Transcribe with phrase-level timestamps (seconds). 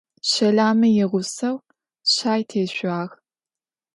[0.29, 1.57] Щэламэ игъусэу
[2.11, 3.13] щаи тешъуагъ.